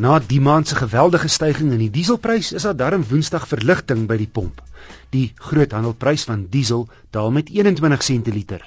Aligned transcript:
Na 0.00 0.16
die 0.18 0.40
maand 0.40 0.68
se 0.68 0.76
geweldige 0.80 1.28
stygings 1.28 1.74
in 1.76 1.80
die 1.82 1.90
dieselprys 1.92 2.54
is 2.56 2.64
daar 2.64 2.76
darm 2.76 3.02
Woensdag 3.08 3.42
verligting 3.48 4.06
by 4.08 4.16
die 4.16 4.28
pomp. 4.36 4.60
Die 5.12 5.26
groothandelprys 5.48 6.22
van 6.28 6.46
diesel 6.54 6.86
daal 7.12 7.28
met 7.36 7.50
21 7.52 8.04
sent 8.06 8.24
per 8.24 8.32
liter. 8.32 8.62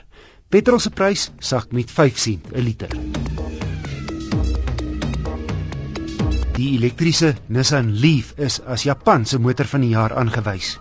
Petrol 0.54 0.82
se 0.84 0.92
prys 0.94 1.24
sak 1.40 1.72
met 1.74 1.90
5 1.92 2.20
sent 2.22 2.52
per 2.52 2.62
liter. 2.62 2.94
Die 6.54 6.68
elektriese 6.76 7.32
Nissan 7.48 7.90
Leaf 8.04 8.36
is 8.38 8.60
as 8.76 8.86
Japan 8.86 9.26
se 9.26 9.40
motor 9.42 9.66
van 9.72 9.82
die 9.82 9.90
jaar 9.96 10.14
aangewys. 10.14 10.76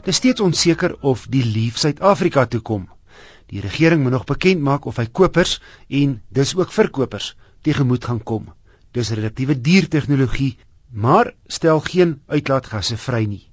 Dit 0.00 0.10
is 0.14 0.18
steeds 0.18 0.42
onseker 0.42 0.96
of 1.12 1.28
die 1.30 1.44
Leaf 1.46 1.78
Suid-Afrika 1.78 2.48
toe 2.50 2.60
kom. 2.72 2.88
Die 3.54 3.62
regering 3.62 4.02
moet 4.02 4.16
nog 4.18 4.26
bekend 4.26 4.66
maak 4.66 4.90
of 4.90 4.98
hy 4.98 5.06
kopers 5.06 5.60
en 5.86 6.18
dis 6.40 6.56
ook 6.58 6.74
verkopers 6.74 7.36
tegemoet 7.62 8.10
gaan 8.10 8.22
kom. 8.32 8.50
Dis 8.92 9.08
relatiewe 9.16 9.54
duur 9.56 9.86
tegnologie, 9.88 10.58
maar 10.92 11.32
stel 11.46 11.80
geen 11.80 12.10
uitlaatgasse 12.28 12.96
vry 13.00 13.24
nie. 13.24 13.46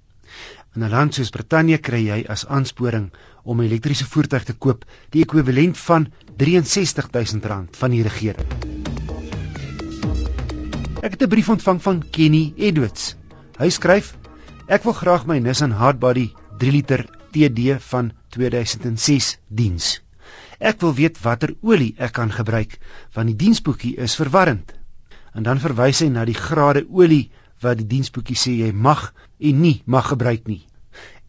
In 0.75 0.84
'n 0.84 0.89
land 0.91 1.13
soos 1.16 1.30
Brittanje 1.31 1.77
kry 1.77 2.02
jy 2.05 2.17
as 2.34 2.45
aansporing 2.45 3.05
om 3.44 3.61
'n 3.61 3.66
elektriese 3.66 4.05
voertuig 4.05 4.44
te 4.44 4.53
koop 4.53 4.83
die 5.16 5.23
ekwivalent 5.23 5.77
van 5.77 6.07
R63000 6.38 7.77
van 7.81 7.91
die 7.91 8.03
regering. 8.03 8.49
Ek 11.02 11.11
het 11.11 11.23
'n 11.23 11.30
brief 11.30 11.49
ontvang 11.49 11.81
van 11.81 12.03
Kenny 12.11 12.53
Edwards. 12.58 13.16
Hy 13.58 13.69
skryf: 13.69 14.17
Ek 14.67 14.83
wil 14.83 14.94
graag 14.94 15.25
my 15.25 15.39
Nissan 15.39 15.71
Hardbody 15.71 16.33
3 16.58 16.71
liter 16.71 17.05
TD 17.31 17.80
van 17.80 18.11
2006 18.30 19.38
diens. 19.47 20.02
Ek 20.59 20.81
wil 20.81 20.94
weet 20.94 21.21
watter 21.21 21.55
olie 21.61 21.95
ek 21.97 22.11
kan 22.11 22.31
gebruik 22.31 22.77
want 23.13 23.27
die 23.27 23.35
diensboekie 23.45 23.95
is 23.95 24.16
verwarrend 24.16 24.78
en 25.33 25.43
dan 25.43 25.61
verwys 25.63 26.01
hy 26.03 26.09
na 26.13 26.25
die 26.25 26.38
grade 26.38 26.85
olie 26.89 27.30
wat 27.61 27.80
die 27.80 27.88
diensboekie 27.94 28.38
sê 28.39 28.55
jy 28.63 28.72
mag 28.72 29.09
en 29.39 29.61
nie 29.61 29.81
mag 29.85 30.11
gebruik 30.13 30.47
nie. 30.47 30.61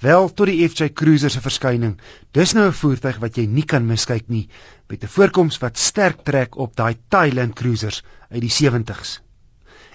Wel 0.01 0.29
tot 0.33 0.47
die 0.47 0.69
FJ 0.69 0.93
Cruiser 0.93 1.31
se 1.31 1.41
verskyning. 1.41 1.99
Dis 2.33 2.53
nou 2.53 2.67
'n 2.69 2.73
voertuig 2.73 3.19
wat 3.19 3.37
jy 3.37 3.47
nie 3.47 3.65
kan 3.65 3.87
miskyk 3.87 4.29
nie 4.29 4.49
met 4.89 5.05
'n 5.05 5.13
voorkoms 5.17 5.59
wat 5.59 5.79
sterk 5.79 6.25
trek 6.25 6.57
op 6.57 6.77
daai 6.77 6.97
Thailand 7.09 7.55
Cruisers 7.55 8.03
uit 8.31 8.41
die 8.41 8.51
70s. 8.51 9.21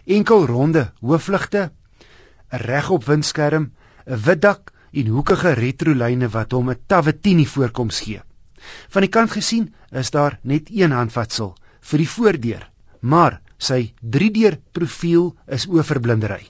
Enkel 0.06 0.46
ronde 0.46 0.91
hoofligte, 1.01 1.72
'n 2.51 2.57
regop 2.57 3.03
windskerm, 3.06 3.72
'n 4.06 4.22
wit 4.25 4.41
dak 4.41 4.72
en 4.91 5.07
hoekige 5.07 5.51
retrolyne 5.51 6.29
wat 6.29 6.52
hom 6.52 6.69
'n 6.69 6.79
Tavatini 6.88 7.46
voorkoms 7.46 8.00
gee. 8.00 8.22
Van 8.90 9.02
die 9.02 9.09
kant 9.09 9.31
gesien 9.31 9.73
is 9.91 10.12
daar 10.12 10.40
net 10.41 10.69
een 10.69 10.91
handvatsel 10.91 11.56
vir 11.81 11.97
die 11.97 12.09
voordeur, 12.09 12.69
maar 13.02 13.41
sy 13.57 13.94
3-deur 14.00 14.57
profiel 14.72 15.35
is 15.47 15.67
oorverblindery. 15.67 16.47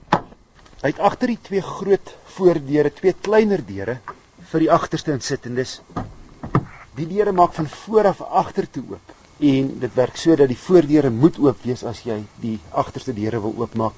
Hy 0.85 0.91
het 0.91 1.00
agter 1.01 1.31
die 1.31 1.40
twee 1.41 1.62
groot 1.66 2.09
voordeure, 2.35 2.91
twee 2.94 3.16
kleiner 3.25 3.62
deure 3.66 3.96
vir 4.51 4.62
die 4.62 4.68
agterste 4.69 5.16
insittendes. 5.16 5.79
Die 7.00 7.07
deure 7.09 7.34
maak 7.34 7.56
van 7.57 7.66
voor 7.72 8.12
af 8.12 8.22
agter 8.22 8.68
toe 8.69 8.84
oop 8.91 9.16
en 9.50 9.72
dit 9.81 9.97
werk 9.97 10.22
so 10.22 10.38
dat 10.38 10.53
die 10.53 10.59
voordeure 10.68 11.09
moet 11.09 11.41
oop 11.41 11.66
wees 11.66 11.81
as 11.90 12.03
jy 12.06 12.19
die 12.44 12.53
agterste 12.84 13.18
deure 13.18 13.41
wil 13.47 13.57
oopmaak. 13.63 13.97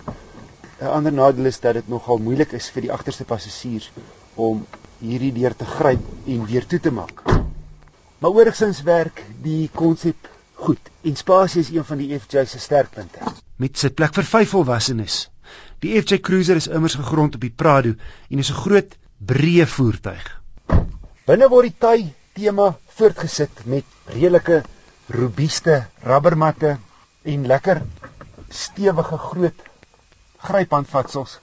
'n 0.79 0.93
Ander 0.93 1.17
nadeel 1.19 1.51
is 1.51 1.59
dat 1.59 1.75
dit 1.81 1.91
nogal 1.91 2.23
moeilik 2.23 2.55
is 2.55 2.71
vir 2.71 2.87
die 2.87 2.95
agterste 2.99 3.27
passasiers 3.35 3.91
om 4.47 4.63
hierdie 5.03 5.35
deur 5.41 5.59
te 5.59 5.67
gryp 5.75 6.07
en 6.25 6.45
weer 6.45 6.65
toe 6.65 6.79
te 6.79 6.91
maak. 7.03 7.23
Maar 8.19 8.31
oorigsins 8.31 8.81
werk 8.87 9.25
die 9.43 9.69
konsep 9.75 10.31
goed 10.53 10.93
en 11.03 11.19
spasie 11.19 11.67
is 11.67 11.75
een 11.75 11.91
van 11.91 11.97
die 11.97 12.13
FJ 12.19 12.45
se 12.45 12.59
sterkpunte. 12.59 13.19
Met 13.57 13.75
sy 13.77 13.89
plek 13.89 14.15
vir 14.15 14.35
vyf 14.35 14.55
volwassenes 14.55 15.25
Die 15.79 16.01
FJ 16.01 16.19
Cruiser 16.19 16.55
is 16.55 16.67
immers 16.67 16.95
gegrond 16.95 17.35
op 17.35 17.41
die 17.41 17.53
Prado 17.53 17.93
en 18.29 18.39
is 18.43 18.49
'n 18.51 18.61
groot, 18.63 18.97
breë 19.17 19.65
voertuig. 19.65 20.41
Binne 21.25 21.49
word 21.49 21.69
die 21.69 21.77
Thai 21.79 22.13
tema 22.33 22.77
voortgesit 22.97 23.65
met 23.65 23.83
redelike 24.05 24.63
robuuste 25.07 25.85
rubbermatte 26.03 26.77
en 27.23 27.47
lekker 27.47 27.81
stewige 28.49 29.17
groot 29.17 29.63
gryphandvatsels 30.37 31.39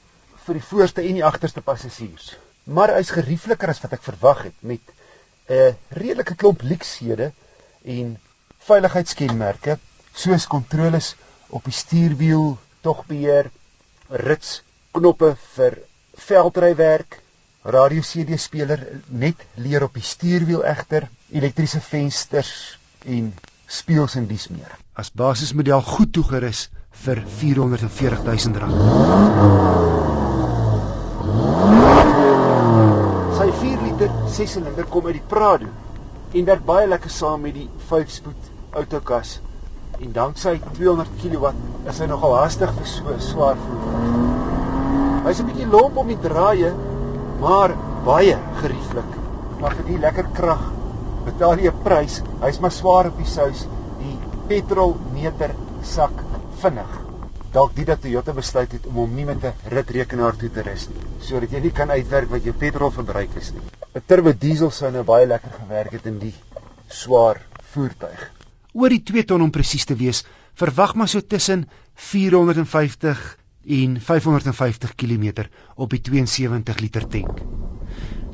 vir 0.47 0.59
die 0.59 0.67
voorste 0.69 1.03
en 1.03 1.19
die 1.19 1.25
agterste 1.25 1.61
passasiers. 1.61 2.37
Maar 2.65 2.95
hy's 2.97 3.11
geriefliker 3.11 3.69
as 3.69 3.81
wat 3.83 3.97
ek 3.97 4.03
verwag 4.03 4.45
het 4.49 4.59
met 4.61 4.81
'n 5.49 5.77
redelike 6.01 6.35
klomp 6.35 6.63
lukshede 6.63 7.33
en 7.85 8.17
veiligheidskenmerke 8.69 9.79
soos 10.15 10.47
kontroles 10.47 11.15
op 11.49 11.65
die 11.65 11.77
stuurwiel, 11.77 12.57
togbeheer, 12.81 13.51
rits 14.09 14.63
knoppe 14.93 15.35
vir 15.57 15.79
veldrywerk, 16.27 17.21
radio 17.65 18.03
CD 18.05 18.39
speler 18.39 18.81
net 19.09 19.41
leer 19.57 19.87
op 19.87 19.95
die 19.97 20.05
stuurwiel 20.05 20.65
egter, 20.69 21.09
elektriese 21.33 21.81
vensters 21.81 22.53
en 23.09 23.33
spieëls 23.67 24.17
en 24.21 24.27
dies 24.29 24.49
meer. 24.53 24.75
As 24.95 25.11
basismodel 25.11 25.83
goed 25.83 26.13
toegerus 26.13 26.69
vir 27.05 27.23
440 27.41 28.23
000 28.29 28.61
rand. 28.63 28.77
Sy 33.35 33.49
4 33.63 33.83
liter 33.89 34.13
6 34.37 34.55
silinder 34.59 34.87
kom 34.93 35.09
uit 35.09 35.19
die 35.19 35.27
Prado 35.33 35.73
en 36.35 36.47
werk 36.51 36.65
baie 36.69 36.87
lekker 36.91 37.11
saam 37.11 37.43
met 37.47 37.57
die 37.57 37.69
5-spoed 37.89 38.53
outokas 38.79 39.39
en 40.01 40.13
danksy 40.13 40.55
200 40.77 41.11
kW 41.23 41.51
is 41.91 42.01
hy 42.03 42.07
nogal 42.11 42.35
hastig 42.39 42.73
vir 42.79 42.89
so 42.91 43.17
swaar 43.27 43.59
voertuig. 43.61 44.25
Hy's 45.27 45.41
'n 45.41 45.47
bietjie 45.51 45.69
lomp 45.75 45.97
om 46.03 46.11
die 46.11 46.21
draaie, 46.25 46.73
maar 47.41 47.75
baie 48.07 48.35
gerieflik. 48.61 49.15
Maar 49.61 49.77
vir 49.79 49.87
die 49.91 50.01
lekker 50.03 50.29
krag 50.39 50.65
betaal 51.29 51.63
jy 51.63 51.71
'n 51.71 51.85
prys. 51.87 52.21
Hy's 52.43 52.61
maar 52.61 52.75
swaar 52.75 53.09
op 53.13 53.17
die 53.23 53.31
sous. 53.37 53.67
Die 54.03 54.19
petrolmeter 54.49 55.55
sak 55.83 56.13
vinnig. 56.63 57.01
Dalk 57.53 57.75
dit 57.75 57.87
dat 57.87 58.01
Toyota 58.03 58.33
besluit 58.33 58.73
het 58.73 58.87
om 58.87 58.95
hom 58.95 59.15
nie 59.15 59.25
met 59.25 59.45
'n 59.45 59.55
ritrekenaar 59.77 60.37
toe 60.37 60.51
te 60.51 60.63
rus 60.63 60.89
nie, 60.89 61.03
sodat 61.21 61.51
jy 61.51 61.61
nie 61.61 61.73
kan 61.73 61.91
uitwerk 61.91 62.31
wat 62.31 62.45
jou 62.45 62.53
petrolverbruik 62.53 63.37
is 63.37 63.53
nie. 63.53 63.63
'n 63.95 64.03
Turbo 64.07 64.33
diesel 64.33 64.71
sou 64.71 64.91
nou 64.91 65.05
baie 65.05 65.27
lekker 65.27 65.53
gewerk 65.61 65.93
het 65.93 66.07
in 66.07 66.19
die 66.19 66.35
swaar 66.89 67.41
voertuig 67.73 68.34
oor 68.75 68.91
die 68.91 69.03
2 69.07 69.25
ton 69.31 69.43
om 69.47 69.53
presies 69.55 69.87
te 69.87 69.97
wees, 69.97 70.25
verwag 70.59 70.95
maar 70.99 71.09
so 71.09 71.23
tussen 71.23 71.65
450 72.11 73.23
en 73.79 74.01
550 74.01 74.95
km 74.95 75.47
op 75.77 75.91
die 75.95 76.01
72 76.01 76.81
liter 76.83 77.07
tank. 77.09 77.43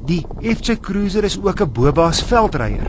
Die 0.08 0.24
FJ 0.40 0.78
Cruiser 0.80 1.24
is 1.24 1.38
ook 1.38 1.60
'n 1.60 1.72
bobaas 1.72 2.22
veldryer. 2.22 2.88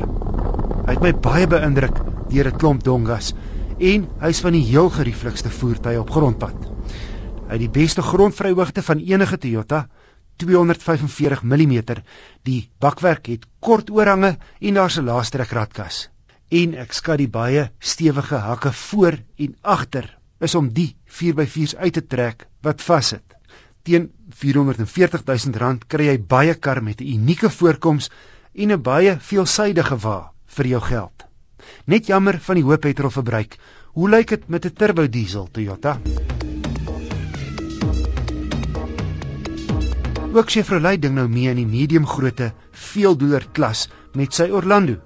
Hy 0.87 0.93
het 0.95 1.01
my 1.01 1.13
baie 1.13 1.47
beïndruk 1.47 1.97
deur 2.29 2.47
'n 2.47 2.57
klomp 2.57 2.83
dongas 2.83 3.33
en 3.77 4.07
hy's 4.21 4.39
van 4.39 4.53
die 4.53 4.65
heel 4.65 4.89
gerieflikste 4.89 5.49
voertuie 5.49 5.99
op 5.99 6.09
grondpad. 6.09 6.55
Hy 7.47 7.57
het 7.57 7.59
die 7.59 7.69
beste 7.69 8.01
grondvryhoogte 8.01 8.81
van 8.81 8.99
enige 8.99 9.37
Toyota 9.37 9.87
245 10.37 11.43
mm. 11.43 11.83
Die 12.43 12.69
bakwerk 12.79 13.27
het 13.27 13.45
kort 13.59 13.89
oorhange 13.89 14.37
en 14.59 14.73
daar's 14.73 14.97
'n 14.97 15.05
laastrek 15.05 15.51
ratkas. 15.51 16.09
En 16.51 16.73
ek 16.75 16.91
skat 16.91 17.21
die 17.21 17.29
baie 17.31 17.69
stewige 17.79 18.35
hakke 18.43 18.73
voor 18.75 19.15
en 19.39 19.53
agter 19.73 20.07
is 20.43 20.55
om 20.59 20.67
die 20.75 20.89
4x4s 21.07 21.77
uit 21.79 21.93
te 21.95 22.01
trek 22.13 22.43
wat 22.67 22.81
vassit. 22.83 23.23
Teen 23.87 24.09
R440 24.35 25.23
000 25.29 25.77
kry 25.87 26.09
jy 26.09 26.17
baie 26.33 26.55
kar 26.55 26.81
met 26.83 26.99
'n 27.01 27.07
unieke 27.07 27.49
voorkoms 27.49 28.09
en 28.53 28.71
'n 28.71 28.81
baie 28.81 29.15
veelsidige 29.19 29.97
wa 30.03 30.33
vir 30.57 30.67
jou 30.67 30.81
geld. 30.81 31.23
Net 31.85 32.07
jammer 32.07 32.39
van 32.39 32.55
die 32.55 32.63
hoë 32.63 32.77
petrolverbruik. 32.77 33.57
Hoe 33.93 34.09
lyk 34.09 34.27
dit 34.27 34.49
met 34.49 34.65
'n 34.65 34.73
turbo 34.73 35.07
diesel 35.07 35.47
Toyota? 35.51 35.99
Ook 40.33 40.49
Chevrolet 40.49 41.01
ding 41.01 41.15
nou 41.15 41.27
mee 41.27 41.49
in 41.49 41.55
die 41.55 41.65
medium 41.65 42.05
grootte 42.05 42.53
veeldoeler 42.71 43.47
klas 43.51 43.87
met 44.13 44.33
sy 44.33 44.49
Orlando. 44.49 44.99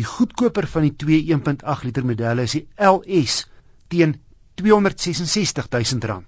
Die 0.00 0.06
goedkoper 0.08 0.64
van 0.72 0.86
die 0.86 0.94
twee 0.96 1.20
1.8 1.36 1.84
liter 1.84 2.06
modelle 2.08 2.46
is 2.48 2.54
die 2.56 2.62
LS 2.80 3.34
teen 3.92 4.14
R266 4.62 5.66
000. 5.68 6.22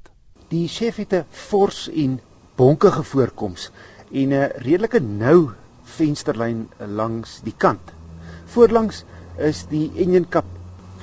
Die 0.50 0.66
Chevy 0.68 1.06
het 1.06 1.14
'n 1.18 1.24
fors 1.44 1.78
en 1.88 2.18
bonkige 2.60 3.02
voorkoms 3.12 3.70
en 4.12 4.34
'n 4.40 4.50
redelike 4.66 5.00
nou 5.00 5.38
vensterlyn 5.96 6.68
langs 7.00 7.40
die 7.46 7.54
kant. 7.56 7.94
Voorlangs 8.52 9.04
is 9.38 9.64
die 9.72 9.90
engine 9.96 10.28
kap 10.36 10.50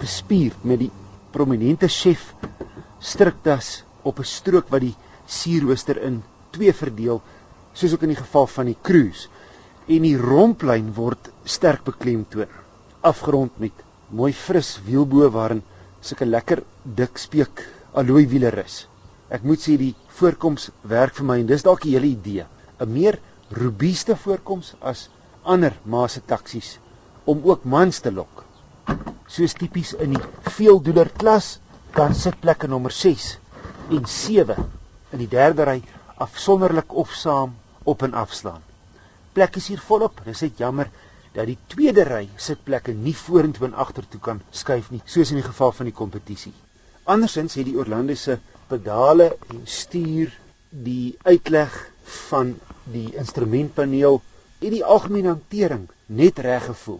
gespier 0.03 0.53
met 0.61 0.79
die 0.85 0.91
prominente 1.31 1.87
chef 1.87 2.35
struktas 2.99 3.83
op 4.03 4.19
'n 4.19 4.33
strook 4.37 4.69
wat 4.69 4.81
die 4.81 4.95
sierrooster 5.25 5.97
in 5.97 6.23
twee 6.51 6.73
verdeel 6.73 7.21
soos 7.73 7.93
ook 7.93 8.03
in 8.03 8.13
die 8.13 8.23
geval 8.23 8.47
van 8.47 8.65
die 8.65 8.77
cruise 8.81 9.29
en 9.87 10.07
die 10.07 10.17
romplyn 10.17 10.93
word 10.93 11.31
sterk 11.45 11.83
beklemtoon 11.85 12.59
afgerond 13.01 13.59
met 13.59 13.85
mooi 14.09 14.33
fris 14.33 14.77
wielbo 14.85 15.29
waarin 15.29 15.63
sulke 16.01 16.25
lekker 16.25 16.63
dik 16.83 17.17
speek 17.17 17.65
alloy 17.93 18.25
wiele 18.27 18.51
is 18.65 18.85
ek 19.35 19.43
moet 19.47 19.63
sê 19.63 19.77
die 19.79 19.93
voorkoms 20.19 20.69
werk 20.91 21.15
vir 21.17 21.27
my 21.27 21.37
en 21.41 21.49
dis 21.49 21.63
dalk 21.65 21.85
die 21.85 21.95
hele 21.95 22.09
idee. 22.11 22.45
'n 22.83 22.93
meer 22.95 23.17
robuuste 23.59 24.15
voorkoms 24.23 24.73
as 24.91 25.07
ander 25.53 25.73
maase 25.93 26.21
taksies 26.31 26.69
om 27.31 27.43
ook 27.51 27.63
mans 27.75 27.99
te 27.99 28.11
lok. 28.11 28.43
Soos 29.33 29.55
tipies 29.61 29.93
in 30.05 30.17
die 30.17 30.23
veeldoeler 30.57 31.11
klas 31.23 31.47
kan 31.97 32.15
sitplekke 32.23 32.67
nommer 32.67 32.91
6 32.97 33.29
en 33.97 34.05
7 34.15 34.57
in 35.13 35.23
die 35.23 35.31
derde 35.37 35.67
ry 35.69 35.79
afsonderlik 36.27 36.93
of 37.03 37.15
saam 37.23 37.55
op 37.93 38.03
en 38.03 38.13
afslaan. 38.25 38.61
Plek 39.33 39.55
is 39.55 39.67
hier 39.71 39.79
volop. 39.79 40.19
Dis 40.25 40.41
net 40.43 40.59
jammer 40.59 40.89
dat 41.35 41.47
die 41.47 41.57
tweede 41.71 42.03
ry 42.07 42.25
sitplekke 42.35 42.93
nie 42.93 43.15
vorentoe 43.15 43.69
en 43.69 43.77
agtertoe 43.83 44.19
kan 44.19 44.41
skuif 44.51 44.89
nie, 44.91 45.01
soos 45.05 45.31
in 45.31 45.39
die 45.39 45.47
geval 45.47 45.71
van 45.77 45.87
die 45.87 45.95
kompetisie. 45.95 46.53
Andersins 47.07 47.55
het 47.55 47.65
die 47.69 47.77
Orlando 47.79 48.15
se 48.15 48.37
pedale 48.67 49.31
en 49.49 49.61
stuur 49.65 50.33
die 50.71 51.15
uitleg 51.23 51.77
van 52.29 52.53
die 52.91 53.07
instrumentpaneel 53.19 54.19
en 54.61 54.75
die 54.75 54.83
algemene 54.83 55.33
hantering 55.33 55.87
net 56.07 56.39
reg 56.43 56.67
gevoel. 56.67 56.99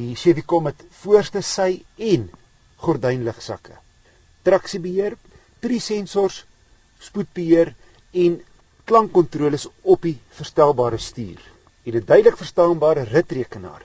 Die 0.00 0.14
Chevy 0.16 0.42
kom 0.42 0.66
met 0.66 0.80
voorste 1.02 1.42
sy 1.44 1.82
en 1.96 2.26
gordynligsakke. 2.82 3.76
Traksiebeheer, 4.48 5.18
drie 5.60 5.80
sensors, 5.82 6.42
spoedbeheer 7.04 7.74
en 8.24 8.40
klankkontroles 8.88 9.68
op 9.82 10.02
die 10.08 10.16
verstelbare 10.40 10.98
stuur. 10.98 11.40
Het 11.88 11.96
'n 11.96 12.06
duidelik 12.06 12.36
verstaanbare 12.36 13.02
ritrekenaar. 13.02 13.82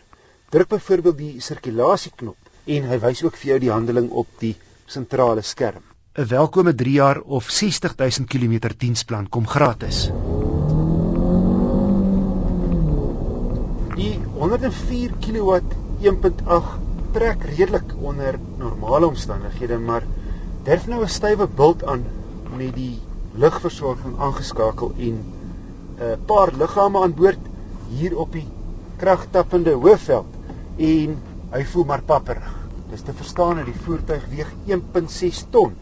Druk 0.50 0.68
byvoorbeeld 0.68 1.18
die 1.18 1.42
sirkulasieknop 1.42 2.36
en 2.66 2.88
hy 2.90 2.98
wys 3.00 3.22
ook 3.24 3.38
vir 3.40 3.50
jou 3.50 3.60
die 3.64 3.70
handeling 3.72 4.10
op 4.12 4.28
die 4.40 4.56
sentrale 4.86 5.42
skerm. 5.42 5.84
'n 6.20 6.28
Welkome 6.28 6.74
3 6.76 6.92
jaar 6.92 7.22
of 7.22 7.48
60000 7.50 8.28
km 8.28 8.74
diensplan 8.78 9.30
kom 9.30 9.48
gratis. 9.48 10.12
Die 13.96 14.20
104 14.34 15.16
kW 15.20 15.62
1.8 16.02 16.76
trek 17.12 17.44
redelik 17.44 17.96
onder 18.02 18.40
normale 18.58 19.08
omstandighede, 19.08 19.78
maar 19.78 20.04
dit 20.64 20.88
nou 20.88 21.02
'n 21.04 21.08
stywe 21.10 21.48
bult 21.48 21.86
aan 21.86 22.04
met 22.58 22.76
die 22.76 23.00
lugversorging 23.32 24.20
aangeskakel 24.20 24.92
en 24.98 25.24
'n 26.00 26.26
paar 26.26 26.52
liggame 26.58 27.02
aan 27.02 27.14
boord 27.14 27.52
hier 27.94 28.18
op 28.18 28.34
die 28.34 28.46
kragtappende 29.02 29.76
hoofveld 29.78 30.30
en 30.78 31.18
hy 31.54 31.64
voel 31.72 31.88
maar 31.90 32.04
papperig. 32.08 32.52
Dis 32.90 33.06
te 33.06 33.14
verstaan 33.14 33.60
dat 33.62 33.70
die 33.70 33.82
voertuig 33.86 34.26
weeg 34.32 34.50
1.6 34.70 35.44
ton. 35.54 35.74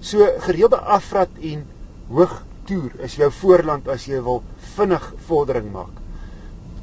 So 0.00 0.26
gereelde 0.46 0.80
afrat 0.96 1.32
en 1.40 1.64
hoog 2.08 2.42
toer 2.68 2.92
is 3.06 3.16
jou 3.20 3.30
voorland 3.40 3.88
as 3.92 4.06
jy 4.08 4.20
wil 4.24 4.42
vinnig 4.76 5.04
vordering 5.28 5.70
maak. 5.72 5.92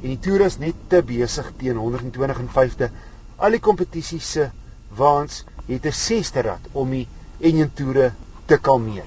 En 0.02 0.08
die 0.10 0.20
toer 0.22 0.46
is 0.48 0.58
net 0.58 0.78
te 0.90 1.02
besig 1.06 1.48
teen 1.60 1.78
120 1.78 2.42
en 2.42 2.52
5de. 2.56 2.90
Al 3.38 3.56
die 3.56 3.62
kompetisies 3.62 4.30
se 4.36 4.50
waans 4.98 5.44
het 5.68 5.86
'n 5.86 5.98
6ste 5.98 6.42
rad 6.42 6.68
om 6.72 6.90
die 6.90 7.06
enjin 7.40 7.70
toere 7.74 8.12
te 8.46 8.58
kalmeer. 8.58 9.06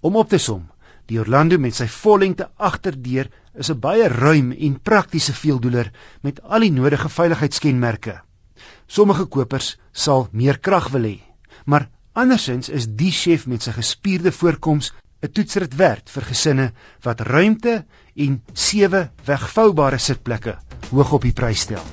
Om 0.00 0.16
op 0.16 0.28
te 0.28 0.38
som, 0.38 0.62
die 1.06 1.18
Orlando 1.20 1.58
met 1.58 1.74
sy 1.74 1.86
vollengte 1.86 2.48
agterdeur 2.56 3.30
is 3.58 3.70
'n 3.70 3.80
baie 3.80 4.08
ruim 4.08 4.52
en 4.52 4.80
praktiese 4.80 5.34
veeldoeler 5.34 5.90
met 6.22 6.42
al 6.42 6.60
die 6.66 6.72
nodige 6.72 7.08
veiligheidskenmerke. 7.08 8.20
Sommige 8.86 9.24
kopers 9.26 9.76
sal 9.92 10.28
meer 10.32 10.58
krag 10.58 10.88
wil 10.94 11.02
hê, 11.02 11.18
maar 11.64 11.88
andersins 12.12 12.68
is 12.68 12.86
die 12.86 13.12
chef 13.12 13.46
met 13.46 13.62
sy 13.62 13.72
gespierde 13.72 14.32
voorkoms 14.32 14.92
'n 15.22 15.32
toetsrit 15.32 15.74
werd 15.76 16.10
vir 16.10 16.22
gesinne 16.22 16.72
wat 17.02 17.20
ruimte 17.20 17.84
en 18.14 18.42
sewe 18.52 19.10
wegvoubare 19.24 19.98
sitplekke 19.98 20.58
hoog 20.90 21.12
op 21.12 21.22
die 21.22 21.32
prys 21.32 21.60
stel. 21.60 21.84